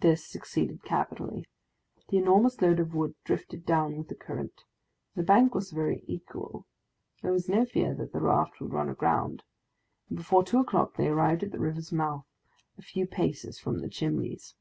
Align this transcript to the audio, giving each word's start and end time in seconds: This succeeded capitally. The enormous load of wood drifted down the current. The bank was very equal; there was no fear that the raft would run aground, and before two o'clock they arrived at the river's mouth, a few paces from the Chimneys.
This 0.00 0.24
succeeded 0.24 0.82
capitally. 0.82 1.46
The 2.08 2.16
enormous 2.16 2.58
load 2.62 2.80
of 2.80 2.94
wood 2.94 3.14
drifted 3.22 3.66
down 3.66 4.02
the 4.08 4.14
current. 4.14 4.64
The 5.14 5.22
bank 5.22 5.54
was 5.54 5.72
very 5.72 6.02
equal; 6.06 6.64
there 7.20 7.32
was 7.32 7.50
no 7.50 7.66
fear 7.66 7.92
that 7.96 8.14
the 8.14 8.20
raft 8.22 8.62
would 8.62 8.72
run 8.72 8.88
aground, 8.88 9.42
and 10.08 10.16
before 10.16 10.42
two 10.42 10.58
o'clock 10.58 10.96
they 10.96 11.08
arrived 11.08 11.42
at 11.42 11.52
the 11.52 11.60
river's 11.60 11.92
mouth, 11.92 12.24
a 12.78 12.82
few 12.82 13.06
paces 13.06 13.58
from 13.58 13.80
the 13.80 13.90
Chimneys. 13.90 14.54